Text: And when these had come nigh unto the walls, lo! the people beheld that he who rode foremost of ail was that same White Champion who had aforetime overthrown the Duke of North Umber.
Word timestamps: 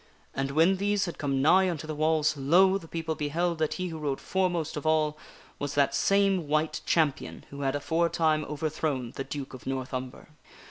And 0.33 0.49
when 0.49 0.77
these 0.77 1.05
had 1.05 1.19
come 1.19 1.43
nigh 1.43 1.69
unto 1.69 1.85
the 1.85 1.93
walls, 1.93 2.35
lo! 2.35 2.79
the 2.79 2.87
people 2.87 3.13
beheld 3.13 3.59
that 3.59 3.75
he 3.75 3.89
who 3.89 3.99
rode 3.99 4.19
foremost 4.19 4.75
of 4.75 4.87
ail 4.87 5.15
was 5.59 5.75
that 5.75 5.93
same 5.93 6.47
White 6.47 6.81
Champion 6.87 7.45
who 7.51 7.61
had 7.61 7.75
aforetime 7.75 8.43
overthrown 8.45 9.11
the 9.11 9.23
Duke 9.23 9.53
of 9.53 9.67
North 9.67 9.93
Umber. 9.93 10.29